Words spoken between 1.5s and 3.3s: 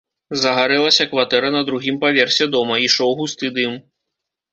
на другім паверсе дома, ішоў